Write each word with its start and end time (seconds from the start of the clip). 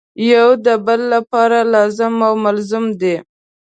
یو 0.31 0.49
د 0.65 0.67
بل 0.85 1.01
لپاره 1.13 1.57
لازم 1.73 2.13
او 2.27 2.33
ملزوم 2.45 2.85
دي. 3.01 3.15